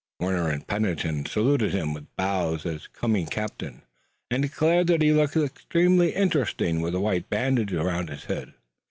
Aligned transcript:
Warner 0.19 0.49
and 0.49 0.65
Pennington 0.65 1.27
saluted 1.27 1.73
him 1.73 1.93
with 1.93 2.07
bows 2.15 2.65
as 2.65 2.85
a 2.85 2.89
coming 2.89 3.27
captain, 3.27 3.83
and 4.31 4.41
declared 4.41 4.87
that 4.87 5.03
he 5.03 5.13
looked 5.13 5.37
extremely 5.37 6.15
interesting 6.15 6.81
with 6.81 6.95
a 6.95 6.99
white 6.99 7.29
bandage 7.29 7.71
around 7.71 8.09
his 8.09 8.25
head. 8.25 8.55